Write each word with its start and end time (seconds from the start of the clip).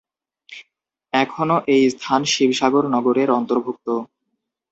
এখনো 1.13 1.55
এই 1.73 1.83
স্থান 1.93 2.21
শিবসাগর 2.33 2.83
নগরের 2.95 3.29
অন্তর্ভুক্ত। 3.31 3.87